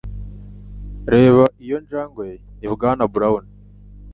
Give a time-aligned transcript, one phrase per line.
[1.13, 2.27] Reba iyo njangwe.
[2.59, 3.43] Ni Bwana Brown.